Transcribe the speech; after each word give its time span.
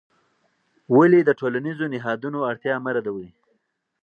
ولې 0.95 1.19
د 1.23 1.29
ټولنیزو 1.39 1.85
نهادونو 1.93 2.39
اړتیا 2.49 2.75
مه 2.83 2.91
ردوې؟ 2.95 3.29